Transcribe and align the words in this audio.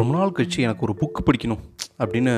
ரொம்ப 0.00 0.12
நாள் 0.16 0.36
கழிச்சு 0.36 0.64
எனக்கு 0.66 0.84
ஒரு 0.86 0.94
புக்கு 1.00 1.20
படிக்கணும் 1.28 1.62
அப்படின்னு 2.02 2.32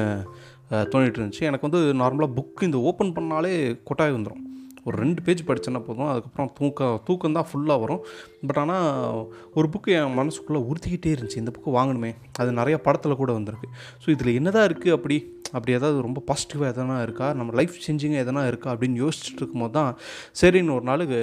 தோணிகிட்டு 0.93 0.93
தோணிட்டு 0.93 1.19
இருந்துச்சு. 1.19 1.47
எனக்கு 1.49 1.67
வந்து 1.69 1.81
நார்மலாக 2.01 2.35
புக்கு 2.39 2.69
இந்த 2.69 2.79
ஓப்பன் 2.89 3.13
பண்ணாலே 3.17 3.53
கொட்டாய் 3.89 4.15
வந்துடும் 4.17 4.43
ஒரு 4.89 4.97
ரெண்டு 5.03 5.21
பேஜ் 5.27 5.41
படித்தேன்னா 5.47 5.81
போதும். 5.87 6.09
அதுக்கப்புறம் 6.11 6.51
தூக்கம் 6.59 6.99
தூக்கம் 7.07 7.37
தான் 7.37 7.47
ஃபுல்லாக 7.49 7.83
வரும். 7.85 8.03
பட் 8.49 8.61
ஆனால் 8.63 9.17
ஒரு 9.59 9.67
புக்கு 9.73 9.95
என் 10.01 10.17
மனசுக்குள்ளே 10.19 10.61
உறுத்திக்கிட்டே 10.69 11.13
இருந்துச்சு. 11.15 11.41
இந்த 11.43 11.53
புக்கு 11.57 11.73
வாங்கணுமே. 11.79 12.11
அது 12.43 12.53
நிறையா 12.61 12.79
படத்தில் 12.87 13.21
கூட 13.23 13.33
வந்திருக்கு. 13.39 13.69
ஸோ 14.03 14.07
இதில் 14.15 14.37
என்னதான் 14.41 14.67
இருக்குது 14.69 14.95
அப்படி? 14.99 15.19
அப்படி 15.55 15.77
ஏதாவது 15.79 15.99
ரொம்ப 16.07 16.23
பாசிட்டிவாக 16.31 16.73
எதனா 16.75 16.99
இருக்கா? 17.07 17.29
நம்ம 17.41 17.57
லைஃப் 17.61 17.83
சேஞ்சிங்காக 17.87 18.25
எதனா 18.27 18.45
இருக்கா? 18.53 18.71
அப்படின்னு 18.75 19.03
யோசிச்சுட்டு 19.05 19.43
இருக்கும்போது 19.43 19.77
தான் 19.79 19.93
சரின்னு 20.43 20.77
ஒரு 20.79 20.87
நாளுக்கு 20.91 21.21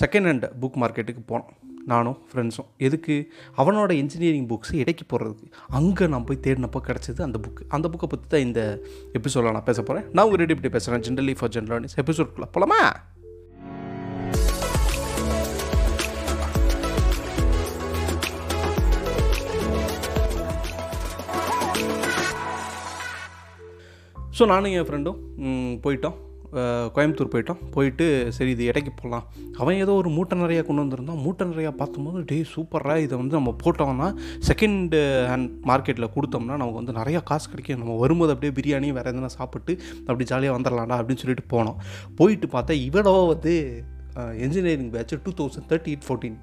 செகண்ட் 0.00 0.28
ஹேண்ட் 0.30 0.46
புக் 0.62 0.80
மார்க்கெட்டுக்கு 0.82 1.24
போனோம். 1.30 1.48
நானும் 1.92 2.16
ஃப்ரெண்ட்ஸும் 2.30 2.68
எதுக்கு? 2.86 3.16
அவனோட 3.60 3.90
இன்ஜினியரிங் 4.02 4.48
புக்ஸ் 4.52 4.72
இடைக்கு 4.82 5.04
போடுறதுக்கு 5.10 5.48
அங்கே 5.78 6.06
நான் 6.14 6.26
போய் 6.28 6.42
தேடினப்போ 6.46 6.80
கிடச்சது 6.88 7.22
அந்த 7.26 7.40
புக்கு 7.44 7.68
அந்த 7.76 7.86
புக்கை 7.92 8.08
பற்றி 8.14 8.26
தான் 8.34 8.46
இந்த 8.48 8.62
எபிசோடில் 9.20 9.56
நான் 9.56 9.68
பேச 9.70 9.82
போகிறேன் 9.82 10.08
நான் 10.14 10.24
உங்கள் 10.28 10.42
ரெடி 10.42 10.54
இப்படி 10.56 10.74
பேசுகிறேன் 10.76 11.06
ஜென்ரலி 11.08 11.36
ஃபார் 11.40 11.54
ஜென்ரல் 11.56 11.88
எபிசோட்குள்ளே 12.04 12.50
போலாமா? 12.56 12.80
ஸோ 24.38 24.46
நானும் 24.50 24.74
என் 24.78 24.88
ஃப்ரெண்டும் 24.88 25.20
போயிட்டோம். 25.84 26.18
கோயம்புத்தூர் 26.96 27.30
போயிட்டோம். 27.32 27.60
போயிட்டு 27.74 28.06
சரி 28.36 28.50
இது 28.56 28.64
இடைக்கு 28.70 28.92
போகலாம் 29.00 29.24
அவன் 29.62 29.80
ஏதோ 29.84 29.92
ஒரு 30.00 30.10
மூட்டை 30.16 30.36
நிறையா 30.42 30.62
கொண்டு 30.68 30.84
வந்திருந்தான். 30.84 31.20
மூட்டை 31.24 31.44
நிறையா 31.52 31.72
பார்த்தும்போது 31.80 32.22
டே 32.30 32.38
சூப்பராக 32.54 33.04
இதை 33.06 33.14
வந்து 33.22 33.38
நம்ம 33.38 33.54
போட்டோம்னா 33.64 34.08
செகண்டு 34.48 35.00
ஹேண்ட் 35.32 35.52
மார்க்கெட்டில் 35.70 36.12
கொடுத்தோம்னா 36.16 36.58
நமக்கு 36.62 36.80
வந்து 36.80 36.96
நிறையா 37.00 37.22
காசு 37.30 37.46
கிடைக்கும். 37.52 37.82
நம்ம 37.84 37.98
வரும்போது 38.04 38.34
அப்படியே 38.36 38.54
பிரியாணி 38.60 38.90
வேறு 38.98 39.12
எதனா 39.12 39.30
சாப்பிட்டு 39.38 39.74
அப்படி 40.08 40.26
ஜாலியாக 40.32 40.56
வந்துடலாம்டா 40.58 40.98
அப்படின்னு 41.00 41.24
சொல்லிட்டு 41.24 41.46
போனோம். 41.54 41.78
போயிட்டு 42.20 42.48
பார்த்தா 42.56 42.76
இவனோ 42.88 43.14
வந்து 43.34 43.54
engineering 44.44 44.92
batch 44.94 45.14
two 45.24 45.32
thousand 45.40 45.68
thirty 45.72 45.90
eight 45.92 46.06
fourteen 46.06 46.38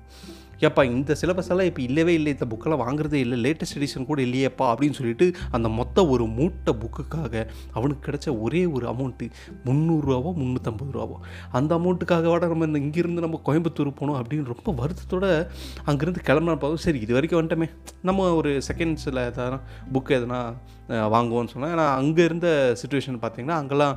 ஏப்பா 0.59 0.84
இந்த 0.84 1.16
சிலபஸ் 1.22 1.50
எல்லாம் 1.53 1.70
இப்போ 1.70 1.81
இல்லவே 1.81 2.14
இல்லை. 2.20 2.31
இந்த 2.36 2.48
புக்கெல்லாம் 2.52 2.84
வாங்குறதே 2.84 3.20
இல்லை. 3.25 3.38
லேட்டஸ்ட் 3.45 3.78
எடிஷன் 3.80 4.08
கூட 4.09 4.22
இல்லையேப்பா 4.22 4.66
அப்படின்னு 4.73 4.97
சொல்லிட்டு 5.00 5.28
அந்த 5.52 5.67
மொத்த 5.80 6.08
ஒரு 6.14 6.25
மூட்டை 6.38 6.73
புக்குக்காக 6.84 7.34
அவனுக்கு 7.78 8.06
கிடைச்ச 8.08 8.28
ஒரே 8.45 8.64
ஒரு 8.66 8.88
அமௌண்ட்டு 8.94 9.28
முந்நூறுரூவாவோ 9.67 10.34
முந்நூற்றம்பது 10.42 10.94
ரூபாவோ. 10.97 11.17
அந்த 11.59 11.72
அமௌண்ட்டுக்காக 11.80 12.30
வாட 12.34 12.47
நம்ம 12.53 12.70
இந்த 12.72 12.81
இங்கேருந்து 12.86 13.25
நம்ம 13.25 13.42
கோயம்புத்தூர் 13.50 13.97
போகணும் 14.02 14.20
அப்படின்னு 14.22 14.52
ரொம்ப 14.53 14.75
வருத்தத்தோட 14.81 15.25
அங்கேருந்து 15.92 16.25
கிளம்புனா 16.30 16.73
சரி 16.86 17.00
இது 17.06 17.14
வரைக்கும் 17.14 17.42
வந்துட்டோமே. 17.42 17.69
நம்ம 18.09 18.30
ஒரு 18.40 18.52
செகண்ட்ஸில் 18.69 19.22
எதனா 19.30 19.59
புக் 19.94 20.16
எதனா 20.19 20.40
வாங்குவோம்னு 21.16 21.52
சொன்னால் 21.53 21.73
ஏன்னா 21.75 21.86
அங்கே 22.00 22.23
இருந்த 22.23 22.47
சுச்சுவேஷன் 22.81 23.19
பார்த்தீங்கன்னா 23.23 23.58
அங்கெல்லாம் 23.62 23.95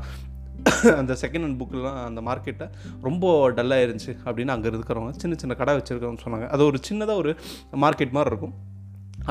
அந்த 0.85 1.17
செகண்ட் 1.21 1.45
ஹேண்ட் 1.45 1.61
புக்கெலாம் 1.63 2.05
அந்த 2.05 2.21
மார்க்கெட்டை 2.21 2.71
ரொம்ப 3.03 3.51
டல்லாக 3.51 3.85
இருந்துச்சு 3.87 4.17
அப்படின்னு 4.25 4.49
அங்கே 4.49 4.69
இருக்கிறவங்க 4.69 5.11
சின்ன 5.11 5.37
சின்ன 5.37 5.55
கடை 5.55 5.77
வச்சுருக்கவங்க 5.77 6.19
சொன்னாங்க. 6.25 6.49
அது 6.49 6.65
ஒரு 6.65 6.79
சின்னதாக 6.91 7.15
ஒரு 7.15 7.37
மார்க்கெட் 7.73 8.11
மாதிரி 8.11 8.37
இருக்கும். 8.37 8.55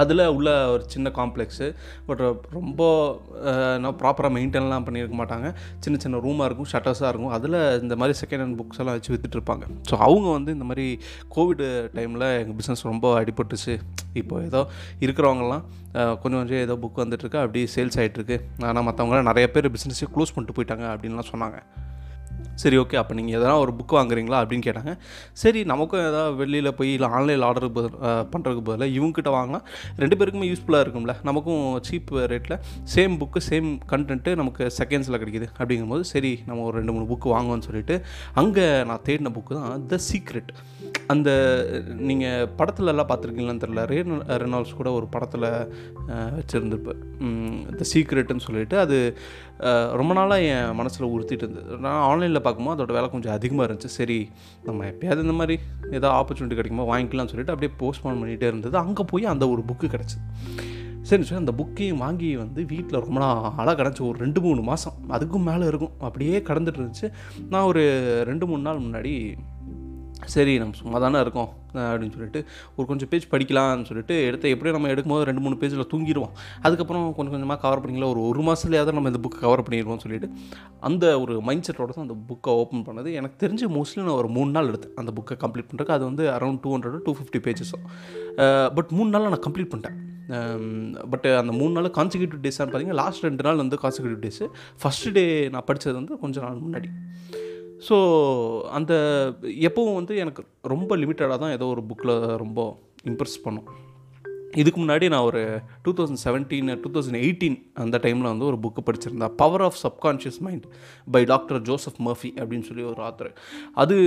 அதில் 0.02 0.24
உள்ள 0.38 0.50
ஒரு 0.74 0.84
சின்ன 0.94 1.12
காம்ப்ளெக்ஸு 1.20 1.68
பட் 2.08 2.24
ரொம்ப 2.58 2.82
ப்ராப்பராக 4.02 4.32
மெயின்டைன்லாம் 4.38 4.86
பண்ணியிருக்க 4.88 5.18
மாட்டாங்க. 5.22 5.48
சின்ன 5.84 6.00
சின்ன 6.04 6.22
ரூமாக 6.26 6.48
இருக்கும் 6.50 6.70
ஷட்டர்ஸாக 6.74 7.12
இருக்கும். 7.14 7.34
அதில் 7.38 7.58
இந்த 7.84 7.98
மாதிரி 8.02 8.16
செகண்ட் 8.22 8.44
ஹேண்ட் 8.44 8.58
புக்ஸ் 8.62 8.82
எல்லாம் 8.84 8.98
வச்சு 8.98 9.14
விற்றுட்ருப்பாங்க 9.14 9.64
ஸோ 9.90 9.96
அவங்க 10.08 10.28
வந்து 10.38 10.54
இந்த 10.58 10.68
மாதிரி 10.70 10.88
கோவிட் 11.38 11.66
டைமில் 11.98 12.28
எங்கள் 12.42 12.58
பிஸ்னஸ் 12.60 12.88
ரொம்ப 12.92 13.08
அடிபட்டுச்சு. 13.22 13.76
இப்போ 14.22 14.36
ஏதோ 14.50 14.62
இருக்கிறவங்கலாம் 15.06 15.66
கொஞ்சம் 16.22 16.40
கொஞ்சம் 16.42 16.64
ஏதோ 16.66 16.76
புக் 16.84 17.04
வந்துட்டுருக்கு 17.04 17.40
அப்படியே 17.44 17.68
சேல்ஸ் 17.76 17.98
ஆகிட்டுருக்கு 18.02 18.38
ஆனால் 18.70 18.88
மற்றவங்களாம் 18.90 19.30
நிறைய 19.32 19.48
பேர் 19.56 19.74
பிஸ்னஸே 19.76 20.08
க்ளோஸ் 20.16 20.34
பண்ணிட்டு 20.36 20.58
போயிட்டாங்க 20.58 20.86
அப்படின்லாம் 20.94 21.32
சொன்னாங்க. 21.34 21.60
சரி 22.62 22.78
ஓகே 22.82 22.98
அப்போ 23.00 23.14
நீங்கள் 23.18 23.36
எதனா 23.38 23.56
ஒரு 23.64 23.72
புக் 23.80 23.96
வாங்குறீங்களா 23.98 24.38
அப்படின்னு 24.42 24.66
கேட்டாங்க. 24.68 24.92
சரி 25.42 25.60
நமக்கும் 25.72 26.04
ஏதாவது 26.10 26.38
வெளியில் 26.42 26.76
போய் 26.80 26.92
இல்லை 26.98 27.10
ஆன்லைனில் 27.18 27.46
ஆர்டர் 27.50 27.68
பண்ணுறதுக்கு 28.34 28.64
பதிலாக 28.70 28.96
இவங்ககிட்ட 28.98 29.32
வாங்கினா 29.38 29.60
ரெண்டு 30.04 30.18
பேருக்குமே 30.20 30.50
யூஸ்ஃபுல்லாக 30.52 30.86
இருக்கும்ல. 30.86 31.16
நமக்கும் 31.30 31.64
சீப் 31.88 32.14
ரேட்டில் 32.34 32.58
சேம் 32.94 33.18
புக்கு 33.22 33.42
சேம் 33.50 33.70
கண்டென்ட்டு 33.92 34.34
நமக்கு 34.42 34.64
செகண்ட்ஸில் 34.80 35.20
கிடைக்குது. 35.24 35.50
அப்படிங்கும்போது 35.60 36.06
சரி 36.14 36.34
நம்ம 36.50 36.66
ஒரு 36.70 36.78
ரெண்டு 36.82 36.96
மூணு 36.96 37.08
புக்கு 37.12 37.36
வாங்குவோம்னு 37.36 37.68
சொல்லிட்டு 37.70 37.98
அங்கே 38.42 38.68
நான் 38.92 39.06
தேடின 39.10 39.34
புக்கு 39.38 39.56
தான் 39.62 39.86
த 39.94 40.00
சீக்ரெட் 40.10 40.52
அந்த 41.14 41.30
நீங்கள் 42.10 42.48
படத்துல 42.60 42.92
எல்லாம் 42.94 43.10
பார்த்துருக்கீங்களான்னு 43.10 43.64
தெரில 43.66 43.84
ரே 43.92 44.00
ரெனால்ஸ் 44.44 44.78
கூட 44.80 44.90
ஒரு 45.00 45.08
படத்தில் 45.14 45.46
வச்சுருந்துருப்பேன் 46.40 47.04
த 47.80 47.86
சீக்ரெட்டுன்னு 47.92 48.46
சொல்லிட்டு 48.48 48.78
அது 48.86 48.98
ரொம்ப 50.00 50.12
நாளாக 50.18 50.50
என் 50.56 50.76
மனசில் 50.80 51.12
உறுத்திட்டு 51.14 51.46
இருந்தது. 51.46 51.78
நான் 51.86 52.04
ஆன்லைனில் 52.28 52.46
பார்க்கும்போது 52.46 52.78
அதோட 52.78 52.94
விலை 52.96 53.10
கொஞ்சம் 53.16 53.36
அதிகமாக 53.38 53.66
இருந்துச்சு. 53.68 53.90
சரி 53.98 54.18
நம்ம 54.68 54.86
எப்பயாவது 54.92 55.26
இந்த 55.28 55.36
மாதிரி 55.40 55.56
ஏதோ 55.98 56.08
ஆப்பர்ச்சுனிட்டி 56.20 56.58
கிடைக்குமோ 56.60 56.86
வாங்கிக்கலாம்னு 56.92 57.32
சொல்லிட்டு 57.34 57.54
அப்படியே 57.56 57.72
போஸ்ட்போன் 57.82 58.20
பண்ணிகிட்டே 58.22 58.48
இருந்தது. 58.52 58.76
அங்கே 58.86 59.04
போய் 59.12 59.32
அந்த 59.34 59.46
ஒரு 59.54 59.62
புக்கு 59.70 59.88
கிடச்சிது. 59.94 60.24
சரி 61.10 61.24
சரி 61.28 61.40
அந்த 61.42 61.54
புக்கையும் 61.60 62.02
வாங்கி 62.06 62.30
வந்து 62.44 62.62
வீட்டில் 62.72 63.04
ரொம்ப 63.06 63.18
நாளாக 63.24 63.76
கிடச்சி 63.82 64.02
ஒரு 64.08 64.18
ரெண்டு 64.24 64.40
மூணு 64.46 64.62
மாதம் 64.70 64.98
அதுக்கும் 65.18 65.48
மேலே 65.50 65.66
இருக்கும். 65.72 65.94
அப்படியே 66.08 66.38
கடந்துட்டு 66.50 66.80
இருந்துச்சு. 66.80 67.08
நான் 67.54 67.68
ஒரு 67.72 67.84
ரெண்டு 68.30 68.48
மூணு 68.50 68.62
நாள் 68.68 68.84
முன்னாடி 68.88 69.14
சரி 70.34 70.54
நம்ம 70.62 70.76
சும்மா 70.80 70.98
தானே 71.04 71.20
இருக்கோம் 71.24 71.50
அப்படின்னு 71.74 72.16
சொல்லிட்டு 72.16 72.40
ஒரு 72.76 72.86
கொஞ்சம் 72.90 73.10
பேஜ் 73.12 73.26
படிக்கலாம்னு 73.34 73.88
சொல்லிட்டு 73.90 74.16
எடுத்து 74.28 74.52
எப்படியும் 74.54 74.78
நம்ம 74.78 74.90
எடுக்கும்போது 74.94 75.28
ரெண்டு 75.30 75.42
மூணு 75.46 75.56
பேஜில் 75.62 75.90
தூங்கிடுவோம் 75.94 76.34
அதுக்கப்புறம் 76.66 77.06
கொஞ்சம் 77.18 77.34
கொஞ்சமாக 77.36 77.60
கவர் 77.66 77.82
பண்ணிக்கலாம். 77.84 78.14
ஒரு 78.14 78.22
ஒரு 78.30 78.42
மாதத்துலையாவது 78.48 78.96
நம்ம 78.98 79.12
இந்த 79.14 79.22
புக்கை 79.26 79.40
கவர் 79.46 79.64
பண்ணிடுவோம்னு 79.68 80.04
சொல்லிட்டு 80.06 80.30
அந்த 80.90 81.06
ஒரு 81.24 81.36
மைண்ட் 81.50 81.66
செட்டோட 81.68 81.90
தான் 81.98 82.08
அந்த 82.08 82.18
புக்கை 82.30 82.54
ஓப்பன் 82.62 82.86
பண்ணது. 82.88 83.12
எனக்கு 83.20 83.38
தெரிஞ்சு 83.46 83.68
மோஸ்ட்லி 83.78 84.02
நான் 84.04 84.20
ஒரு 84.22 84.32
மூணு 84.38 84.52
நாள் 84.58 84.70
எடுத்தேன் 84.72 84.98
அந்த 85.04 85.14
புக்கை 85.20 85.38
கம்ப்ளீட் 85.44 85.70
பண்ணுறதுக்கு 85.70 85.98
அது 85.98 86.06
வந்து 86.10 86.26
around 86.38 86.62
two 86.66 86.72
hundred 86.76 87.04
two 87.08 87.16
fifty 87.20 87.42
பேஜஸும் 87.48 87.86
but 88.78 88.92
மூணு 89.00 89.10
நாளில் 89.16 89.34
நான் 89.34 89.46
கம்ப்ளீட் 89.48 89.72
பண்ணிட்டேன். 89.74 90.00
பட் 91.12 91.28
அந்த 91.42 91.52
மூணு 91.60 91.74
நாள் 91.78 91.94
கான்சிக்யூட்டிவ் 92.00 92.42
டேஸான்னு 92.48 92.72
பார்த்தீங்கன்னா 92.72 93.02
லாஸ்ட் 93.04 93.28
ரெண்டு 93.28 93.46
நாள் 93.48 93.62
வந்து 93.64 93.78
கான்சிக்யூட்டிவ் 93.84 94.24
டேஸு 94.26 94.48
ஃபஸ்ட்டு 94.84 95.14
டே 95.18 95.26
நான் 95.54 95.68
படித்தது 95.70 95.96
வந்து 96.00 96.18
கொஞ்சம் 96.24 96.46
நாள் 96.48 96.64
முன்னாடி. 96.66 96.90
ஸோ 97.88 97.98
அந்த 98.78 98.94
எப்பவும் 99.68 99.98
வந்து 100.00 100.14
எனக்கு 100.24 100.44
ரொம்ப 100.74 100.98
லிமிட்டடாக 100.98 101.38
தான் 101.44 101.56
ஏதோ 101.58 101.66
ஒரு 101.66 101.84
புக்கில் 101.90 102.16
ரொம்ப 102.44 102.62
இம்ப்ரெஸ் 103.12 103.44
பண்ணும். 103.44 103.68
இதுக்கு 104.62 104.80
முன்னாடி 104.82 105.06
நான் 105.14 105.26
ஒரு 105.30 105.42
two 105.86 105.92
thousand 105.98 106.22
seventeen 106.24 106.70
two 106.84 106.90
thousand 106.96 107.20
eighteen 107.24 107.58
அந்த 107.84 107.98
டைமில் 108.04 108.30
வந்து 108.32 108.46
ஒரு 108.46 108.58
book 108.64 108.82
படிச்சிருந்தேன். 108.88 109.36
Power 109.42 109.64
of 109.68 109.80
subconscious 109.84 110.40
mind 110.46 110.66
by 111.16 111.22
doctor 111.32 111.60
Joseph 111.70 112.00
Murphy 112.08 112.32
அப்படின்னு 112.40 112.68
சொல்லி 112.70 112.86
ஒரு 112.94 113.02
ஆத்தர் 113.08 113.32
அது 113.84 113.98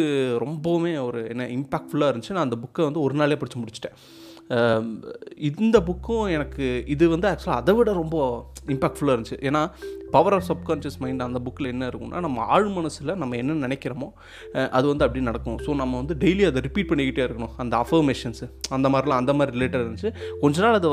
ரொம்பவுமே 0.45 0.95
ஒரு 1.09 1.23
என்ன 1.29 1.47
இம்பாக்ட்ஃபுல்லாக 1.59 2.13
இருந்துச்சு. 2.13 2.35
நான் 2.37 2.49
அந்த 2.49 2.59
புக்கை 2.65 2.85
வந்து 2.89 3.01
ஒரு 3.01 3.15
நாளே 3.15 3.39
படித்து 3.43 3.63
முடிச்சிட்டேன். 3.63 3.97
இந்த 5.49 5.77
புக்கும் 5.89 6.29
எனக்கு 6.37 6.67
இது 6.95 7.05
வந்து 7.15 7.29
ஆக்சுவலாக 7.31 7.61
அதை 7.63 7.73
விட 7.79 7.91
ரொம்ப 8.03 8.17
இம்பாக்ட்ஃபுல்லாக 8.75 9.15
இருந்துச்சு. 9.17 9.39
ஏன்னா 9.49 9.61
பவர் 10.15 10.35
ஆஃப் 10.37 10.47
சப்கான்ஷியஸ் 10.49 10.97
மைண்ட் 11.03 11.23
அந்த 11.27 11.39
புக்கில் 11.45 11.69
என்ன 11.73 11.85
இருக்கும்னா 11.91 12.21
நம்ம 12.25 12.45
ஆழ் 12.55 12.69
மனசில் 12.77 13.11
நம்ம 13.23 13.37
என்ன 13.43 13.57
நினைக்கிறோமோ 13.65 14.09
அது 14.77 14.87
வந்து 14.91 15.05
அப்படி 15.07 15.21
நடக்கும். 15.29 15.59
ஸோ 15.67 15.71
நம்ம 15.81 15.93
வந்து 16.01 16.15
டெய்லி 16.23 16.45
அதை 16.49 16.61
ரிப்பீட் 16.67 16.89
பண்ணிக்கிட்டே 16.91 17.23
இருக்கணும். 17.27 17.53
அந்த 17.63 17.75
அஃபர்மேஷன்ஸு 17.85 18.47
அந்த 18.77 18.87
மாதிரிலாம் 18.95 19.21
அந்த 19.23 19.33
மாதிரி 19.39 19.55
ரிலேட்டட் 19.57 19.85
இருந்துச்சு. 19.85 20.11
கொஞ்ச 20.43 20.57
நாள் 20.65 20.79
அதை 20.81 20.91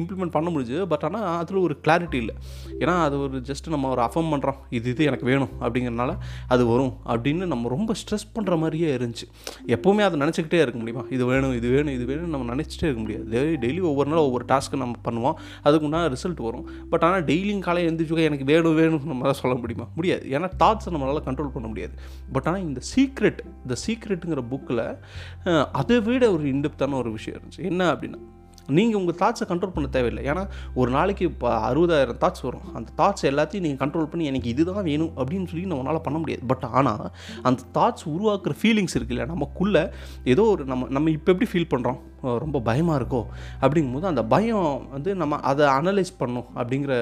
இம்ப்ளிமெண்ட் 0.00 0.34
பண்ண 0.36 0.50
முடிஞ்சுது. 0.54 0.82
பட் 0.92 1.06
ஆனால் 1.08 1.28
அதில் 1.42 1.60
ஒரு 1.66 1.76
கிளாரிட்டி 1.86 2.18
இல்லை. 2.24 2.34
ஏன்னா 2.82 2.96
அது 3.06 3.16
ஒரு 3.26 3.38
ஜஸ்ட் 3.50 3.72
நம்ம 3.76 3.88
ஒரு 3.94 4.04
அஃபர்ம் 4.08 4.32
பண்ணுறோம் 4.34 4.58
இது 4.78 4.90
இது 4.94 5.08
எனக்கு 5.12 5.28
வேணும் 5.32 5.54
அப்படிங்கிறனால 5.62 6.14
அது 6.56 6.62
வரும் 6.72 6.92
அப்படின்னு 7.14 7.46
நம்ம 7.54 7.72
ரொம்ப 7.76 7.94
ஸ்ட்ரெஸ் 8.02 8.28
பண்ணுற 8.38 8.58
மாதிரியே 8.64 8.90
இருந்துச்சு. 8.98 9.28
எப்போவுமே 9.76 10.04
அதை 10.08 10.18
நினச்சிக்கிட்டே 10.24 10.62
இருக்க 10.64 10.78
முடியுமா? 10.82 11.06
இது 11.16 11.24
வேணும் 11.32 11.56
இது 11.60 11.68
வேணும் 11.76 11.94
இது 11.98 12.04
வேணும். 12.12 12.22
நம்ம 12.32 12.48
நினச்சிட்டே 12.54 12.86
இருக்க 12.88 13.00
முடியாது. 13.04 13.24
டெய்லி 13.34 13.54
டெய்லி 13.64 13.80
ஒவ்வொரு 13.90 14.10
நாள் 14.12 14.24
ஒவ்வொரு 14.28 14.44
டாஸ்க்கு 14.52 14.82
நம்ம 14.82 15.00
பண்ணுவோம். 15.08 15.36
அதுக்கு 15.66 15.86
உண்டான 15.88 16.10
ரிசல்ட் 16.14 16.42
வரும். 16.48 16.66
பட் 16.92 17.06
ஆனால் 17.08 17.24
டெய்லியும் 17.30 17.64
காலையில் 17.66 17.88
எழுந்திரிச்சு 17.90 18.28
எனக்கு 18.30 18.50
வேணும் 18.52 18.78
வேணும்னு 18.80 19.12
நம்மளால் 19.12 19.40
சொல்ல 19.42 19.56
முடியுமா? 19.62 19.88
முடியாது. 19.98 20.26
ஏன்னா 20.36 20.50
தாட்ஸை 20.62 20.92
நம்மளால் 20.96 21.26
கண்ட்ரோல் 21.30 21.54
பண்ண 21.56 21.68
முடியாது. 21.72 21.96
பட் 22.36 22.46
ஆனால் 22.50 22.64
இந்த 22.68 22.82
சீக்ரெட் 22.92 23.42
இந்த 23.64 23.76
சீக்ரெட்டுங்கிற 23.86 24.44
புக்கில் 24.52 24.86
அதை 25.82 25.98
விட 26.08 26.24
ஒரு 26.36 26.46
இன்டெப்த்தான 26.54 26.96
ஒரு 27.02 27.12
விஷயம் 27.18 27.38
இருந்துச்சு. 27.38 27.64
என்ன 27.72 27.90
அப்படின்னா 27.94 28.20
நீங்கள் 28.76 28.98
உங்கள் 28.98 29.16
தாட்ஸை 29.20 29.44
கண்ட்ரோல் 29.48 29.72
பண்ண 29.72 29.88
தேவையில்லை. 29.94 30.22
ஏன்னா 30.30 30.42
ஒரு 30.80 30.90
நாளைக்கு 30.94 31.24
இப்போ 31.30 31.48
அறுபதாயிரம் 31.70 32.20
தாட்ஸ் 32.22 32.44
வரும். 32.46 32.68
அந்த 32.76 32.88
தாட்ஸ் 33.00 33.26
எல்லாத்தையும் 33.30 33.64
நீங்கள் 33.66 33.80
கண்ட்ரோல் 33.82 34.08
பண்ணி 34.12 34.24
எனக்கு 34.30 34.48
இதுதான் 34.52 34.86
வேணும் 34.88 35.12
அப்படின்னு 35.20 35.48
சொல்லி 35.50 35.64
நம்மளால் 35.72 36.04
பண்ண 36.06 36.18
முடியாது. 36.22 36.42
பட் 36.52 36.64
ஆனால் 36.78 37.04
அந்த 37.48 37.62
தாட்ஸ் 37.76 38.06
உருவாக்குற 38.14 38.54
ஃபீலிங்ஸ் 38.60 38.96
இருக்குல்ல 38.98 39.26
நமக்குள்ளே 39.32 39.82
ஏதோ 40.34 40.44
ஒரு 40.54 40.64
நம்ம 40.72 40.88
நம்ம 40.98 41.10
இப்போ 41.18 41.32
எப்படி 41.34 41.50
ஃபீல் 41.52 41.72
பண்ணுறோம் 41.74 42.00
ரொம்ப 42.44 42.60
பயமாக 42.60 42.98
இருக்கோ 43.00 43.22
அப்படிங்கும்போது 43.60 44.10
அந்த 44.12 44.24
பயம் 44.24 44.68
வந்து 44.92 45.14
நம்ம 45.14 45.40
அதை 45.50 45.66
அனலைஸ் 45.78 46.12
பண்ணும் 46.18 46.46
அப்படிங்கிற 46.56 46.94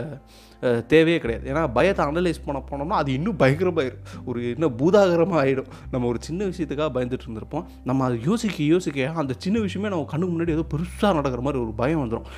தேவையே 0.86 1.19
கிடையாது. 1.19 1.44
ஏன்னா 1.52 1.62
பயத்தை 1.72 2.02
அனலைஸ் 2.06 2.44
பண்ண 2.44 2.58
போனோம்னா 2.70 2.98
அது 3.02 3.10
இன்னும் 3.12 3.38
பயங்கரமாயிடும் 3.38 4.02
ஒரு 4.24 4.40
இன்னும் 4.50 4.76
பூதாகரமாக 4.76 5.40
ஆகிடும் 5.44 5.70
நம்ம 5.90 6.06
ஒரு 6.06 6.19
சின்ன 6.20 6.44
விஷயத்துக்காக 6.44 6.90
பயந்துட்டு 6.96 7.26
இருந்திருப்போம். 7.26 7.64
நம்ம 7.84 8.04
அதை 8.04 8.19
யோசிக்க 8.24 8.62
யோசிக்க 8.64 9.12
அந்த 9.22 9.34
சின்ன 9.38 9.60
விஷயமே 9.60 9.88
நம்ம 9.88 10.04
கண்ணுக்கு 10.04 10.34
முன்னாடி 10.34 10.54
ஏதோ 10.58 10.66
பெருசாக 10.74 11.14
நடக்கிற 11.14 11.42
மாதிரி 11.42 11.62
ஒரு 11.62 11.72
பயம் 11.72 12.02
வந்துடும் 12.04 12.28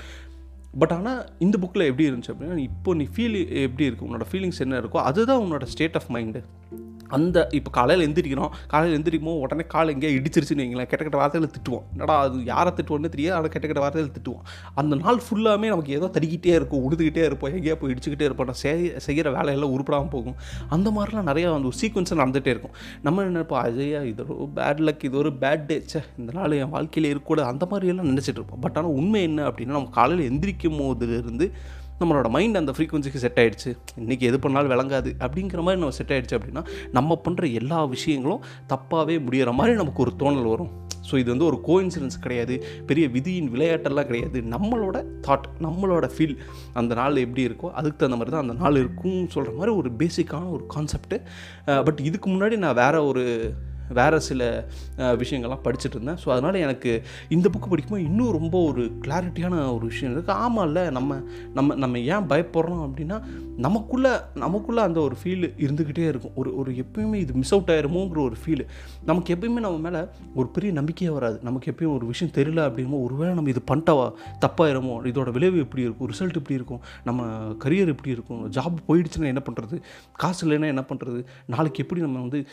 பட் 0.78 0.92
ஆனால் 0.92 1.20
இந்த 1.38 1.58
புக்கில் 1.62 1.88
எப்படி 1.90 2.08
இருந்துச்சு 2.10 2.32
அப்படின்னா 2.32 2.56
இப்போ 2.68 2.94
நீ 2.94 3.04
ஃபீல் 3.16 3.36
எப்படி 3.66 3.84
இருக்குது 3.88 4.06
உன்னோட 4.08 4.24
ஃபீலிங்ஸ் 4.32 4.58
என்ன 4.58 4.80
இருக்கோ 4.80 5.00
அதுதான் 5.10 5.42
உன்னோட 5.44 5.64
ஸ்டேட் 5.64 5.94
ஆஃப் 5.94 6.08
மைண்டு 6.10 6.42
அந்த 7.16 7.36
இப்போ 7.58 7.70
காலையில் 7.78 8.04
எந்திரிக்கிறோம். 8.08 8.52
காலையில் 8.72 8.96
எந்திரிக்கும் 8.98 9.40
உடனே 9.44 9.64
கால் 9.74 9.92
எங்கேயா 9.94 10.12
இடிச்சிருச்சுன்னு 10.18 10.64
வைங்களேன். 10.64 10.88
கெட்ட 10.90 11.02
கெட்ட 11.04 11.18
வார்த்தையில் 11.22 11.52
திட்டுவோம். 11.56 11.84
என்னடா 11.94 12.16
அது 12.26 12.44
யாரை 12.52 12.72
திட்டுவோன்னு 12.78 13.12
தெரியாது 13.14 13.36
ஆனால் 13.36 13.52
கெட்ட 13.54 13.66
கெட்ட 13.66 13.82
வார்த்தையில் 13.84 14.12
திட்டுவோம். 14.16 14.44
அந்த 14.82 14.94
நாள் 15.02 15.20
ஃபுல்லாமே 15.26 15.68
நமக்கு 15.74 15.92
ஏதோ 15.98 16.08
தடிக்கிட்டே 16.16 16.54
இருக்கும் 16.58 16.84
உழுதுகிட்டே 16.88 17.24
இருப்போம் 17.28 17.54
எங்கேயா 17.58 17.76
போய் 17.82 17.92
இடிச்சுக்கிட்டே 17.94 18.26
இருப்போம். 18.28 18.50
நான் 18.50 18.60
செய்ய 18.64 19.00
செய்கிற 19.06 19.30
வேலையெல்லாம் 19.36 19.74
உருப்படாமல் 19.76 20.12
போகும். 20.16 20.36
அந்த 20.76 20.90
மாதிரிலாம் 20.96 21.28
நிறையா 21.30 21.52
அந்த 21.58 21.70
ஒரு 21.72 21.78
சீக்வன்ஸாக 21.82 22.20
நடந்துகிட்டே 22.22 22.52
இருக்கும். 22.54 22.74
நம்ம 23.08 23.28
நினைப்போம் 23.30 23.62
அஜயா 23.66 24.02
இது 24.12 24.26
ஒரு 24.26 24.50
பேட் 24.58 24.82
லக் 24.88 25.06
இது 25.10 25.18
ஒரு 25.22 25.32
பேட் 25.44 25.66
டே 25.70 25.78
சே 25.92 26.02
இந்த 26.18 26.32
நாள் 26.38 26.58
என் 26.62 26.74
வாழ்க்கையில் 26.76 27.10
இருக்கக்கூடாது. 27.12 27.48
அந்த 27.52 27.66
மாதிரியெல்லாம் 27.72 28.10
நினச்சிட்டு 28.12 28.40
இருப்போம். 28.40 28.62
பட் 28.66 28.76
ஆனால் 28.80 28.96
உண்மை 29.00 29.22
என்ன 29.30 29.48
அப்படின்னா 29.50 29.76
நம்ம 29.78 29.94
காலையில் 30.00 30.28
எந்திரிக்கும் 30.30 30.78
போதுலேருந்து 30.82 31.48
நம்மளோட 32.00 32.28
மைண்ட் 32.36 32.60
அந்த 32.60 32.72
ஃப்ரீக்குவன்சிக்கு 32.76 33.20
செட் 33.24 33.40
ஆகிடுச்சு 33.42 33.70
இன்றைக்கி 34.02 34.24
எது 34.30 34.38
பண்ணாலும் 34.44 34.72
விளங்காது. 34.74 35.10
அப்படிங்கிற 35.24 35.60
மாதிரி 35.66 35.80
நம்ம 35.82 35.96
செட் 35.98 36.14
ஆகிடுச்சு 36.14 36.36
அப்படின்னா 36.38 36.62
நம்ம 36.96 37.18
பண்ணுற 37.26 37.52
எல்லா 37.60 37.78
விஷயங்களும் 37.96 38.42
தப்பாகவே 38.72 39.16
முடியிற 39.26 39.52
மாதிரி 39.58 39.74
நமக்கு 39.82 40.02
ஒரு 40.06 40.14
தோணல் 40.22 40.50
வரும். 40.54 40.72
ஸோ 41.08 41.14
இது 41.22 41.28
வந்து 41.32 41.46
ஒரு 41.50 41.58
கோ 41.66 41.74
இன்சூரன்ஸ் 41.84 42.16
கிடையாது. 42.24 42.54
பெரிய 42.88 43.04
விதியின் 43.16 43.50
விளையாட்டெல்லாம் 43.54 44.08
கிடையாது. 44.10 44.38
நம்மளோட 44.54 44.96
தாட் 45.26 45.48
நம்மளோட 45.66 46.06
ஃபீல் 46.14 46.36
அந்த 46.80 46.92
நாள் 47.00 47.22
எப்படி 47.24 47.42
இருக்கோ 47.48 47.70
அதுக்கு 47.80 47.98
தகுந்த 48.00 48.18
மாதிரி 48.20 48.34
தான் 48.36 48.44
அந்த 48.46 48.56
நாள் 48.62 48.80
இருக்கும்னு 48.82 49.30
சொல்கிற 49.36 49.54
மாதிரி 49.58 49.74
ஒரு 49.80 49.90
பேசிக்கான 50.02 50.50
ஒரு 50.56 50.66
கான்செப்ட்டு 50.74 51.18
பட் 51.88 52.02
இதுக்கு 52.08 52.28
முன்னாடி 52.34 52.58
நான் 52.64 52.78
வேறு 52.82 53.00
ஒரு 53.12 53.24
வேறு 53.88 54.20
சில 54.20 54.66
விஷயங்கள்லாம் 54.96 55.64
படிச்சுட்டு 55.64 55.90
இருந்தேன் 55.90 56.18
ஸோ 56.24 56.30
அதனால் 56.30 56.54
எனக்கு 56.54 57.04
இந்த 57.28 57.48
புக்கு 57.48 57.68
படிக்கும்போது 57.68 58.04
இன்னும் 58.04 58.30
ரொம்ப 58.30 58.64
ஒரு 58.64 58.98
கிளாரிட்டியான 59.00 59.74
ஒரு 59.74 59.86
விஷயம் 59.86 60.16
இருக்குது 60.16 60.30
ஆமாம் 60.30 60.66
இல்லை 60.66 60.90
நம்ம 60.90 61.20
நம்ம 61.52 61.74
நம்ம 61.74 61.98
ஏன் 61.98 62.28
பயப்படுறோம் 62.28 62.84
அப்படின்னா 62.84 63.22
நமக்குள்ளே 63.56 64.20
நமக்குள்ளே 64.34 64.82
அந்த 64.82 65.00
ஒரு 65.00 65.16
ஃபீல் 65.22 65.52
இருந்துக்கிட்டே 65.56 65.98
இருக்கும். 65.98 66.32
ஒரு 66.34 66.56
ஒரு 66.56 66.72
எப்பயுமே 66.72 67.14
இது 67.14 67.32
மிஸ் 67.32 67.54
அவுட் 67.54 67.70
ஆயிருமோங்கிற 67.70 68.22
ஒரு 68.22 68.36
ஃபீல் 68.46 68.66
நமக்கு 69.04 69.34
எப்பயுமே 69.34 69.60
நம்ம 69.60 69.76
மேலே 69.76 70.06
ஒரு 70.34 70.48
பெரிய 70.48 70.72
நம்பிக்கையே 70.72 71.10
வராது. 71.10 71.38
நமக்கு 71.42 71.72
எப்பயும் 71.72 71.94
ஒரு 71.94 72.06
விஷயம் 72.06 72.32
தெரியல 72.34 72.70
அப்படிமோ 72.70 73.02
ஒருவேளை 73.02 73.34
நம்ம 73.34 73.48
இது 73.50 73.62
பண்ணிட்டவா 73.74 74.12
தப்பாயிருமோ 74.46 75.06
இதோட 75.06 75.30
விளைவு 75.32 75.58
எப்படி 75.58 75.82
இருக்கும் 75.82 76.10
ரிசல்ட் 76.10 76.34
எப்படி 76.34 76.54
இருக்கும் 76.54 76.80
நம்ம 77.04 77.22
கரியர் 77.64 77.88
எப்படி 77.88 78.10
இருக்கும் 78.10 78.50
ஜாப் 78.50 78.76
போயிடுச்சுன்னா 78.88 79.26
என்ன 79.26 79.42
பண்ணுறது 79.50 79.82
காசு 80.12 80.48
இல்லைன்னா 80.48 80.66
என்ன 80.66 80.84
பண்ணுறது 80.88 81.24
நாளைக்கு 81.46 81.82
எப்படி 81.82 82.00
நம்ம 82.00 82.20
வந்து 82.20 82.46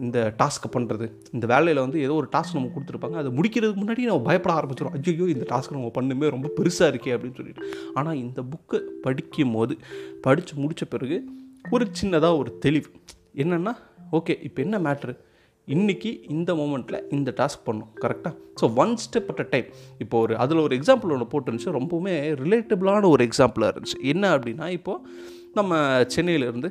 இந்த 0.00 0.34
டாஸ்க் 0.38 0.51
டாஸ்க் 0.52 0.72
பண்ணுறது 0.74 1.06
இந்த 1.34 1.46
வேலையில் 1.52 1.82
வந்து 1.84 1.98
ஏதோ 2.06 2.14
ஒரு 2.20 2.28
டாஸ்க் 2.34 2.56
நம்ம 2.56 2.70
கொடுத்துருப்பாங்க. 2.74 3.16
அதை 3.22 3.30
முடிக்கிறதுக்கு 3.38 3.82
முன்னாடி 3.82 4.02
நம்ம 4.10 4.24
பயப்பட 4.28 4.52
ஆரம்பிச்சிடும் 4.58 4.94
ஐயோ 4.98 5.26
இந்த 5.34 5.46
டாஸ்க் 5.52 5.76
நம்ம 5.76 5.90
பண்ணுமே 5.96 6.28
ரொம்ப 6.34 6.48
பெருசாக 6.58 6.92
இருக்கே 6.92 7.14
அப்படின்னு 7.16 7.38
சொல்லிட்டு. 7.40 7.64
ஆனால் 7.94 8.18
இந்த 8.24 8.42
புக்கை 8.52 8.78
படிக்கும் 9.06 9.54
போது 9.56 9.74
படித்து 10.26 10.54
முடித்த 10.62 10.84
பிறகு 10.94 11.18
ஒரு 11.70 11.84
சின்னதாக 12.00 12.40
ஒரு 12.42 12.52
தெளிவு. 12.64 12.88
என்னென்னா 13.42 13.74
ஓகே 14.18 14.34
இப்போ 14.46 14.60
என்ன 14.62 14.78
மேட்ரு 14.86 15.12
இன்றைக்கி 15.68 16.10
இந்த 16.34 16.50
மூமெண்ட்டில் 16.60 17.02
இந்த 17.16 17.30
டாஸ்க் 17.40 17.66
பண்ணும். 17.68 17.90
கரெக்டாக 18.02 18.34
so 18.60 18.64
one 18.82 18.94
step 19.04 19.28
at 19.32 19.42
a 19.44 19.46
time 19.52 19.68
இப்போ 20.04 20.16
ஒரு 20.24 20.34
அதில் 20.44 20.64
ஒரு 20.66 20.74
எக்ஸாம்பிள் 20.78 21.12
ஒன்று 21.16 21.32
போட்டுருந்துச்சு. 21.34 21.76
ரொம்பவுமே 21.78 22.14
ரிலேட்டபிளான 22.44 23.10
ஒரு 23.14 23.24
எக்ஸாம்பிளாக 23.28 23.72
இருந்துச்சு. 23.74 24.00
என்ன 24.12 24.24
அப்படின்னா 24.36 24.68
இப்போது 24.78 25.04
நம்ம 25.58 25.78
சென்னையிலேருந்து 26.16 26.68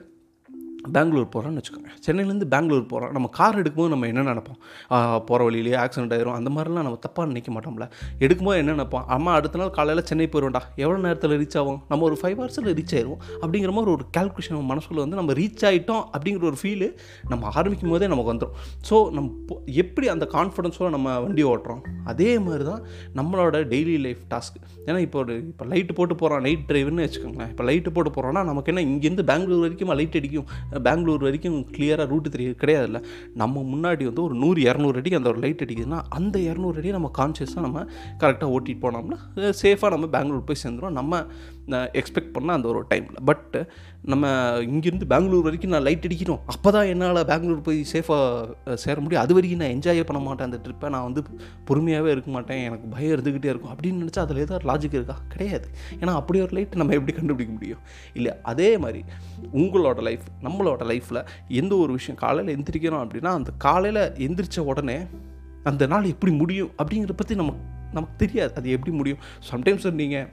பெங்களூர் 0.95 1.27
போகிறோன்னு 1.33 1.59
வச்சுக்கோங்க. 1.59 1.89
சென்னையிலேருந்து 2.05 2.47
பெங்களூர் 2.53 2.85
போகிறோம் 2.91 3.11
நம்ம 3.15 3.27
கார் 3.37 3.57
எடுக்கும்போது 3.61 3.91
நம்ம 3.93 4.07
என்ன 4.11 4.21
நினப்போம்? 4.29 4.59
போகிற 5.27 5.39
வழியிலேயே 5.47 5.77
ஆக்சிடென்ட் 5.81 6.13
ஆயிரும். 6.15 6.35
அந்த 6.39 6.49
மாதிரிலாம் 6.55 6.85
நம்ம 6.87 6.99
தப்பாக 7.05 7.25
நினைக்க 7.31 7.49
மாட்டோம்ல. 7.55 7.85
எடுக்கும்போது 8.25 8.59
என்ன 8.61 8.75
நினைப்போம்? 8.77 9.05
அம்மா 9.15 9.33
அடுத்த 9.39 9.59
நாள் 9.61 9.71
காலையில் 9.77 10.03
சென்னை 10.09 10.27
போயிடும்டா 10.33 10.61
எவ்வளோ 10.83 10.97
நேரத்தில் 11.05 11.35
ரீச் 11.41 11.57
ஆகும்? 11.61 11.79
நம்ம 11.91 12.05
ஒரு 12.09 12.17
ஃபைவ் 12.21 12.37
ஹவர்ஸில் 12.39 12.69
ரீச் 12.79 12.95
ஆயிரும் 12.97 13.19
அப்படிங்கிற 13.41 13.73
மாதிரி 13.77 13.93
ஒரு 13.97 14.05
கால்குலேஷன் 14.17 14.55
நம்ம 14.57 14.69
மனசுக்குள்ள 14.73 15.03
வந்து 15.05 15.19
நம்ம 15.21 15.35
ரீச் 15.41 15.65
ஆகிட்டோம் 15.69 16.03
அப்படிங்கிற 16.15 16.45
ஒரு 16.51 16.59
ஃபீலு 16.61 16.89
நம்ம 17.33 17.51
ஆரம்பிக்கும் 17.57 17.93
போதே 17.95 18.09
நமக்கு 18.13 18.33
வந்துடும் 18.33 18.57
ஸோ 18.89 18.97
நம்ம 19.17 19.59
எப்படி 19.83 20.09
அந்த 20.15 20.27
கான்ஃபிடென்ஸோடு 20.35 20.91
நம்ம 20.97 21.17
வண்டி 21.25 21.45
ஓட்டுறோம்? 21.51 21.83
அதே 22.13 22.31
மாதிரி 22.47 22.65
தான் 22.71 22.81
நம்மளோட 23.21 23.63
டெய்லி 23.75 23.97
லைஃப் 24.07 24.23
டாஸ்க் 24.33 24.59
ஏன்னா 24.87 24.99
இப்போ 25.07 25.19
ஒரு 25.23 25.33
இப்போ 25.51 25.65
லைட்டு 25.71 25.93
போட்டு 25.97 26.15
போகிறோம் 26.21 26.43
நைட் 26.47 26.67
டிரைவ்னு 26.69 27.05
வச்சுக்கோங்களேன். 27.05 27.49
இப்போ 27.53 27.63
லைட்டு 27.69 27.89
போட்டு 27.95 28.11
போகிறோன்னா 28.15 28.41
நமக்கு 28.51 28.69
என்ன? 28.71 28.83
இங்கேருந்து 28.91 29.25
பெங்களூர் 29.31 29.63
வரைக்கும் 29.65 29.91
லைட் 29.99 30.17
அடிக்கும்? 30.19 30.47
பெங்களூர் 30.79 31.23
வரைக்கும் 31.23 31.67
கிளியராக 31.77 32.07
ரூட்டு 32.07 32.29
தெரிய 32.29 32.49
கிடையாதுல்ல. 32.49 33.03
நம்ம 33.33 33.63
முன்னாடி 33.75 34.03
வந்து 34.03 34.23
ஒரு 34.23 34.33
நூறு 34.33 34.61
இரநூறு 34.61 34.95
அடிக்கு 34.95 35.17
அந்த 35.17 35.29
ஒரு 35.29 35.39
லைட் 35.39 35.63
அடிக்குதுன்னா 35.65 36.01
அந்த 36.09 36.39
இரநூறு 36.39 36.77
அடியை 36.77 36.91
நம்ம 36.91 37.11
கான்ஷியஸாக 37.17 37.61
நம்ம 37.61 37.85
கரெக்டாக 38.19 38.53
ஓட்டிகிட்டு 38.55 38.83
போனோம்னா 38.85 39.17
சேஃபாக 39.61 39.89
நம்ம 39.89 40.07
பெங்களூர் 40.07 40.43
போய் 40.43 40.61
சேர்ந்துடும் 40.63 40.91
நம்ம 40.91 41.25
எக்ஸ்பெக்ட் 41.69 42.31
பண்ண 42.35 42.53
அந்த 42.57 42.67
ஒரு 42.67 42.79
டைமில் 42.89 43.19
பட் 43.29 43.55
நம்ம 44.11 44.29
இங்கேருந்து 44.73 45.07
பெங்களூர் 45.13 45.45
வரைக்கும் 45.47 45.73
நான் 45.73 45.85
லைட் 45.87 46.05
அடிக்கணும். 46.07 46.39
அப்போ 46.45 46.69
தான் 46.71 46.87
என்னால் 46.91 47.19
பெங்களூர் 47.31 47.61
போய் 47.61 47.79
சேஃபாக 47.91 48.75
சேர 48.83 48.95
முடியும். 49.01 49.23
அது 49.23 49.33
வரைக்கும் 49.33 49.61
நான் 49.63 49.73
என்ஜாயே 49.75 50.03
பண்ண 50.09 50.21
மாட்டேன் 50.21 50.47
அந்த 50.49 50.59
ட்ரிப்பை 50.65 50.89
நான் 50.95 51.05
வந்து 51.07 51.21
பொறுமையாகவே 51.69 52.09
இருக்க 52.15 52.31
மாட்டேன். 52.31 52.63
எனக்கு 52.63 52.87
பயம் 52.95 53.13
இருந்துக்கிட்டே 53.15 53.51
இருக்கும். 53.53 53.73
அப்படின்னு 53.75 54.01
நினச்சா 54.03 54.23
அதில் 54.25 54.37
ஏதாவது 54.37 54.67
லாஜிக் 54.71 54.97
இருக்கா? 54.99 55.17
கிடையாது. 55.33 55.69
ஏன்னா 55.99 56.15
அப்படி 56.21 56.41
ஒரு 56.41 56.55
லைட் 56.59 56.79
நம்ம 56.81 56.93
எப்படி 56.93 57.15
கண்டுபிடிக்க 57.17 57.53
முடியும்? 57.53 57.83
இல்லை 58.13 58.33
அதே 58.43 58.77
மாதிரி 58.77 59.03
உங்களோட 59.53 60.01
லைஃப் 60.01 60.25
நம்மளோட 60.47 60.81
லைஃப்பில் 60.93 61.23
எந்த 61.47 61.75
ஒரு 61.75 61.91
விஷயம் 61.91 62.19
காலையில் 62.25 62.53
எந்திரிக்கிறோம் 62.57 63.03
அப்படின்னா 63.05 63.33
அந்த 63.39 63.53
காலையில் 63.67 64.03
எந்திரிச்ச 64.27 64.59
உடனே 64.59 64.99
அந்த 65.63 65.85
நாள் 65.87 66.11
எப்படி 66.13 66.31
முடியும் 66.31 66.71
அப்படிங்கிறத 66.77 67.15
பற்றி 67.15 67.35
நமக்கு 67.35 67.63
நமக்கு 67.95 68.15
தெரியாது. 68.17 68.53
அது 68.55 68.69
எப்படி 68.69 68.91
முடியும்? 68.97 69.19
சம்டைம்ஸ் 69.51 69.91
நீங்கள் 69.91 70.27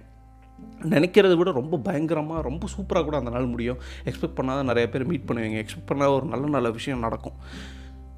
நினைக்கிறத 0.82 1.36
விட 1.36 1.50
ரொம்ப 1.50 1.76
பயங்கரமாக 1.76 2.42
ரொம்ப 2.42 2.66
சூப்பராக 2.76 3.04
கூட 3.04 3.16
அந்த 3.16 3.30
நாள் 3.30 3.46
முடியும். 3.46 3.78
எக்ஸ்பெக்ட் 4.04 4.38
பண்ணாத 4.42 4.62
நிறைய 4.62 4.88
பேர் 4.88 5.06
மீட் 5.06 5.30
பண்ணுவீங்க. 5.30 5.64
எக்ஸ்பெக்ட் 5.64 5.90
பண்ணாத 5.92 6.08
ஒரு 6.08 6.26
நல்ல 6.26 6.46
நல்ல 6.46 6.70
விஷயம் 6.70 6.98
நடக்கும். 6.98 7.32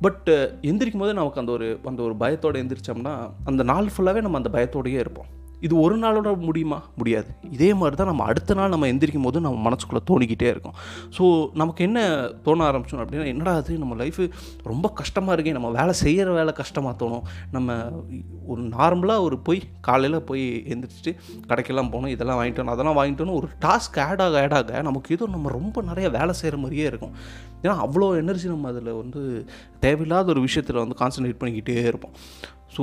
பட் 0.00 0.28
எந்திரிக்கும் 0.62 0.98
போதே 0.98 1.12
நமக்கு 1.12 1.40
அந்த 1.40 1.52
ஒரு 1.52 1.80
அந்த 1.84 2.02
ஒரு 2.02 2.16
பயத்தோடு 2.16 2.62
எந்திரிச்சோம்னா 2.62 3.30
அந்த 3.44 3.62
நாள் 3.62 3.90
ஃபுல்லாகவே 3.96 4.20
நம்ம 4.20 4.36
அந்த 4.36 4.50
பயத்தோடயே 4.58 4.98
இருப்போம். 4.98 5.38
இது 5.66 5.74
ஒரு 5.84 5.96
நாளோட 6.02 6.28
முடியுமா? 6.46 6.78
முடியாது. 7.00 7.30
இதே 7.56 7.70
மாதிரி 7.80 7.96
தான் 8.00 8.10
நம்ம 8.10 8.24
அடுத்த 8.30 8.56
நாள் 8.58 8.72
நம்ம 8.74 8.88
எந்திரிக்கும் 8.92 9.26
போது 9.28 9.40
நம்ம 9.46 9.58
மனசுக்குள்ளே 9.66 10.02
தோணிக்கிட்டே 10.10 10.48
இருக்கும். 10.54 10.76
ஸோ 11.16 11.24
நமக்கு 11.62 11.80
என்ன 11.88 11.98
தோண 12.46 12.64
ஆரம்பிச்சோம் 12.70 13.02
அப்படின்னா 13.04 13.26
என்னடா 13.32 13.54
அது 13.62 13.78
நம்ம 13.82 13.96
லைஃபு 14.02 14.26
ரொம்ப 14.70 14.86
கஷ்டமாக 15.00 15.34
இருக்கே. 15.36 15.54
நம்ம 15.58 15.70
வேலை 15.78 15.94
செய்கிற 16.04 16.30
வேலை 16.38 16.54
கஷ்டமாக 16.60 16.94
தோணும். 17.02 17.26
நம்ம 17.56 17.78
ஒரு 18.52 18.62
நார்மலாக 18.76 19.26
ஒரு 19.28 19.38
போய் 19.48 19.60
காலையில் 19.88 20.18
போய் 20.30 20.46
எந்திரிச்சிட்டு 20.74 21.14
கடைக்கெல்லாம் 21.50 21.92
போகணும் 21.94 22.14
இதெல்லாம் 22.14 22.40
வாங்கிட்டு 22.40 22.62
வரணும் 22.62 22.76
அதெல்லாம் 22.76 22.98
வாங்கிட்டு 23.00 23.24
வரணும் 23.24 23.40
ஒரு 23.42 23.50
டாஸ்க் 23.66 24.00
ஆட் 24.08 24.24
ஆக 24.26 24.42
ஆட் 24.44 24.56
ஆக 24.60 24.82
நமக்கு 24.88 25.14
ஏதோ 25.16 25.26
நம்ம 25.36 25.50
ரொம்ப 25.58 25.82
நிறைய 25.90 26.08
வேலை 26.18 26.34
செய்கிற 26.40 26.58
மாதிரியே 26.64 26.86
இருக்கும். 26.92 27.14
ஏன்னா 27.62 27.76
அவ்வளோ 27.86 28.06
எனர்ஜி 28.22 28.48
நம்ம 28.48 28.68
அதில் 28.72 28.92
வந்து 29.02 29.20
தேவையில்லாத 29.84 30.30
ஒரு 30.34 30.40
விஷயத்தில் 30.48 30.82
வந்து 30.84 30.98
கான்சன்ட்ரேட் 31.00 31.40
பண்ணிக்கிட்டே 31.40 31.76
இருப்போம். 31.92 32.14
ஸோ 32.76 32.82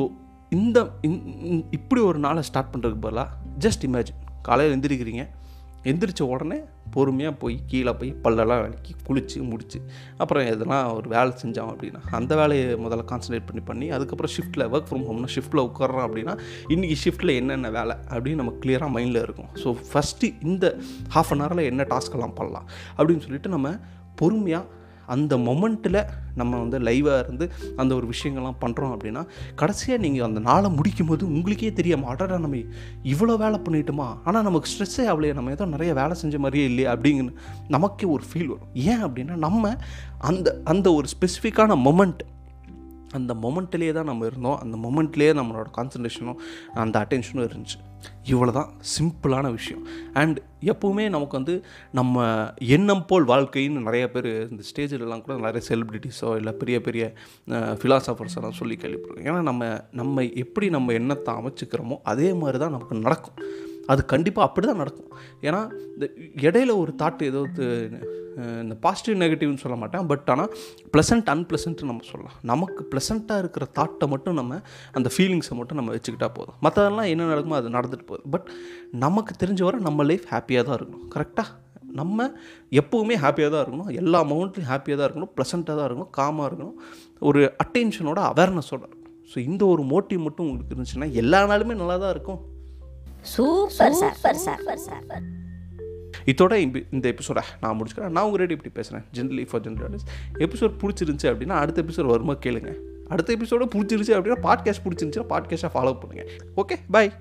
இந்த 0.51 0.89
இந்- 1.01 1.23
இப்படி 1.71 2.01
ஒரு 2.01 2.19
நாளை 2.19 2.41
ஸ்டார்ட் 2.41 2.75
பண்ணுறதுக்கு 2.75 3.01
பதிலாக 3.01 3.29
ஜஸ்ட் 3.59 3.85
இமேஜின் 3.87 4.19
காலையில் 4.41 4.79
எந்திரிக்கிறீங்க. 4.79 5.23
எந்திரிச்ச 5.83 6.21
உடனே 6.21 6.59
பொறுமையாக 6.91 7.35
போய் 7.35 7.59
கீழே 7.67 7.93
போய் 7.93 8.15
பல்லெல்லாம் 8.23 8.61
விளக்கி 8.61 8.95
குளித்து 9.07 9.43
முடிச்சு 9.43 9.79
அப்புறம் 10.17 10.43
எதனா 10.43 10.93
ஒரு 10.93 11.09
வேலை 11.09 11.33
செஞ்சோம் 11.43 11.69
அப்படின்னா 11.71 12.01
அந்த 12.11 12.35
வேலையை 12.35 12.75
முதல்ல 12.75 13.03
கான்சன்ட்ரேட் 13.11 13.45
பண்ணி 13.45 13.61
பண்ணி 13.61 13.89
அதுக்கப்புறம் 13.89 14.31
ஷிஃப்ட்டில் 14.37 14.69
ஒர்க் 14.71 14.89
ஃப்ரம் 14.89 15.05
ஹோம்னா 15.07 15.29
ஷிஃப்ட்டில் 15.35 15.67
உட்காறோம் 15.67 16.05
அப்படின்னா 16.07 16.33
இன்றைக்கி 16.67 16.97
ஷிஃப்ட்டில் 17.03 17.35
என்னென்ன 17.35 17.69
வேலை 17.69 17.95
அப்படின்னு 18.09 18.35
நம்ம 18.35 18.53
கிளியராக 18.61 18.91
மைண்டில் 18.93 19.21
இருக்கும். 19.21 19.49
ஸோ 19.63 19.77
ஃபஸ்ட்டு 19.93 20.33
இந்த 20.41 20.65
ஹாஃப் 21.15 21.31
அன் 21.31 21.41
ஹவரில் 21.41 21.63
என்ன 21.63 21.83
டாஸ்க்கெல்லாம் 21.83 22.33
பண்ணலாம் 22.33 22.67
அப்படின்னு 22.97 23.19
சொல்லிட்டு 23.19 23.49
நம்ம 23.49 23.75
பொறுமையாக 24.15 24.65
அந்த 25.07 25.37
மொமெண்ட்டில் 25.37 25.99
நம்ம 26.35 26.59
வந்து 26.63 26.79
லைவாக 26.79 27.19
இருந்து 27.19 27.45
அந்த 27.75 27.95
ஒரு 27.95 28.07
விஷயங்கள்லாம் 28.07 28.61
பண்ணுறோம் 28.61 28.93
அப்படின்னா 28.95 29.21
கடைசியாக 29.55 30.01
நீங்கள் 30.01 30.25
அந்த 30.25 30.39
நாளை 30.39 30.69
முடிக்கும் 30.69 31.07
போது 31.07 31.25
உங்களுக்கே 31.25 31.73
தெரியாமல் 31.73 32.09
அடடா 32.09 32.37
நம்ம 32.37 32.61
இவ்வளோ 33.03 33.37
வேலை 33.37 33.59
பண்ணிட்டோமா? 33.59 34.07
ஆனால் 34.23 34.43
நமக்கு 34.43 34.69
ஸ்ட்ரெஸ்ஸே 34.73 35.05
ஆகலையே 35.11 35.33
நம்ம 35.33 35.51
ஏதோ 35.51 35.65
நிறைய 35.65 35.93
வேலை 35.93 36.13
செஞ்ச 36.13 36.37
மாதிரியே 36.37 36.65
இல்லையே 36.65 36.89
அப்படிங்கிற 36.89 37.33
நமக்கே 37.67 38.07
ஒரு 38.07 38.23
ஃபீல் 38.29 38.51
வரும். 38.53 38.69
ஏன் 38.73 39.03
அப்படின்னா 39.05 39.35
நம்ம 39.35 39.75
அந்த 40.31 40.61
அந்த 40.63 40.93
ஒரு 40.93 41.07
ஸ்பெசிஃபிக்கான 41.15 41.77
மொமெண்ட் 41.87 42.23
அந்த 43.17 43.33
மொமெண்ட்லேயே 43.43 43.91
தான் 43.91 44.09
நம்ம 44.11 44.25
இருந்தோம். 44.25 44.57
அந்த 44.63 44.77
மொமெண்ட்லேயே 44.85 45.33
நம்மளோட 45.39 45.67
கான்சன்ட்ரேஷனும் 45.77 46.39
அந்த 46.73 46.95
அட்டென்ஷனும் 47.03 47.45
இருந்துச்சு. 47.47 47.77
இவ்வளோ 48.31 48.51
தான் 48.51 48.71
சிம்பிளான 48.95 49.51
விஷயம். 49.51 49.83
அண்ட் 50.13 50.37
எப்போவுமே 50.71 51.09
நமக்கு 51.09 51.37
வந்து 51.37 51.63
நம்ம 51.91 52.25
எண்ணம் 52.59 53.05
போல் 53.05 53.29
வாழ்க்கைன்னு 53.31 53.85
நிறைய 53.87 54.11
பேர் 54.11 54.29
இந்த 54.51 54.63
ஸ்டேஜிலலாம் 54.69 55.23
கூட 55.25 55.37
நிறைய 55.37 55.63
செலிப்ரிட்டிஸோ 55.69 56.35
இல்லை 56.39 56.53
பெரிய 56.53 56.81
பெரிய 56.81 57.13
ஃபிலாசபர்ஸ் 57.51 58.37
எல்லாம் 58.41 58.59
சொல்லி 58.61 58.77
கேள்விப்படுறோம் 58.83 59.27
ஏன்னா 59.29 59.41
நம்ம 59.41 59.81
நம்ம 59.91 60.23
எப்படி 60.23 60.69
நம்ம 60.69 60.93
எண்ணத்தை 60.93 61.33
அமைச்சிக்கிறோமோ 61.33 61.97
அதே 62.03 62.33
மாதிரி 62.33 62.57
தான் 62.57 62.75
நமக்கு 62.77 62.95
நடக்கும். 62.95 63.39
அது 63.93 64.01
கண்டிப்பாக 64.13 64.47
அப்படி 64.47 64.65
தான் 64.69 64.81
நடக்கும். 64.83 65.11
ஏன்னா 65.47 65.61
இந்த 65.95 66.05
இடையில 66.47 66.71
ஒரு 66.83 66.93
தாட் 67.01 67.21
ஏதோ 67.31 67.41
இந்த 68.63 68.75
பாசிட்டிவ் 68.83 69.15
நெகட்டிவ்னு 69.21 69.61
சொல்ல 69.63 69.75
மாட்டேன். 69.81 70.03
பட் 70.09 70.27
ஆனால் 70.33 70.49
ப்ளசண்ட் 70.93 71.29
அன்ப்ளசன்ட்டு 71.33 71.87
நம்ம 71.91 72.03
சொல்லலாம். 72.09 72.35
நமக்கு 72.49 72.81
ப்ளசண்ட்டாக 72.91 73.43
இருக்கிற 73.43 73.65
தாட்டை 73.77 74.07
மட்டும் 74.13 74.35
நம்ம 74.39 74.59
அந்த 74.97 75.09
ஃபீலிங்ஸை 75.15 75.55
மட்டும் 75.59 75.79
நம்ம 75.79 75.93
வச்சுக்கிட்டா 75.95 76.29
போதும். 76.39 76.57
மற்றதெல்லாம் 76.65 77.09
என்ன 77.13 77.29
நடக்குமோ 77.31 77.57
அது 77.61 77.69
நடந்துட்டு 77.77 78.05
போகுது. 78.11 78.25
பட் 78.33 78.49
நமக்கு 79.05 79.33
தெரிஞ்ச 79.43 79.63
வரை 79.67 79.79
நம்ம 79.87 80.05
லைஃப் 80.09 80.27
ஹாப்பியாக 80.33 80.65
தான் 80.67 80.77
இருக்கணும். 80.79 81.07
கரெக்டாக 81.15 81.49
நம்ம 82.01 82.27
எப்போவுமே 82.81 83.15
ஹாப்பியாக 83.23 83.51
தான் 83.53 83.63
இருக்கணும். 83.65 83.89
எல்லா 84.01 84.19
மொமெண்ட்லையும் 84.31 84.69
ஹாப்பியாக 84.71 84.97
தான் 84.99 85.07
இருக்கணும். 85.09 85.31
ப்ளசண்ட்டாக 85.37 85.75
தான் 85.79 85.87
இருக்கணும். 85.87 86.11
காமாக 86.19 86.49
இருக்கணும். 86.49 86.77
ஒரு 87.29 87.41
அட்டென்ஷனோட 87.65 88.19
அவேர்னஸோட 88.31 88.81
இருக்கணும் 88.87 89.15
ஸோ 89.31 89.37
இந்த 89.49 89.63
ஒரு 89.73 89.83
மோட்டிவ் 89.93 90.21
மட்டும் 90.27 90.45
உங்களுக்கு 90.49 90.73
இருந்துச்சுன்னா 90.75 91.09
எல்லா 91.23 91.39
நாளுமே 91.51 91.73
நல்லா 91.81 91.97
தான் 92.03 92.13
இருக்கும். 92.15 92.39
சூப்பர் 93.27 93.93
சார் 93.93 94.15
சார் 94.15 94.77
சார் 94.77 95.23
இதோட 96.25 96.53
இந்த- 96.53 96.83
இந்த 96.91 97.09
எபிசோட 97.09 97.41
நான் 97.61 97.79
முடிச்சுக்கிறேன். 97.79 98.09
நான் 98.09 98.23
உங்கள் 98.23 98.49
இப்படி 98.49 98.69
பேசுகிறேன் 98.73 99.05
ஜென்ரலி 99.13 99.47
ஃபார் 99.49 99.61
ஜென்ரல் 99.61 99.97
எபிசோட் 100.33 100.73
பிடிச்சிருந்துச்சு 100.81 101.31
அப்படின்னா 101.33 101.49
அடுத்த 101.49 101.81
எபிசோட் 101.81 102.05
வருமா 102.05 102.33
கேளுங்க. 102.33 102.75
அடுத்த 103.07 103.35
எபிசோட 103.35 103.65
பிடிச்சிருச்சு 103.75 104.15
அப்படின்னா 104.17 104.37
பாட்காஸ்ட் 104.43 104.85
பிடிச்சிருந்துச்சுன்னா 104.85 105.25
பாட்காஸ்ட்டாக 105.29 105.71
ஃபாலோ 105.73 105.97
பண்ணுங்கள் 106.01 106.29
ஓகே 106.57 106.75
பை 106.91 107.11